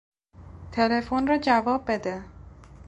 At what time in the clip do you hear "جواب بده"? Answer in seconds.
1.37-2.23